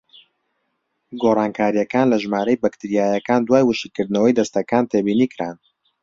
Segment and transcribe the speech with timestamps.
[1.21, 5.55] گۆڕانکاریەکان لە ژمارەی بەکتریاکان دوای وشکردنەوەی دەستەکان تێبینیکران: